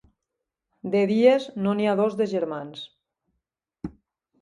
[0.95, 2.85] De dies no n'hi ha dos de germans.